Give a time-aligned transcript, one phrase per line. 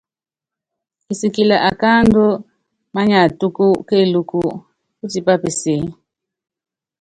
[1.05, 2.23] Kisikili akáandú
[2.95, 4.41] manyátúkú kéelúku,
[4.97, 5.81] pútipá peseé.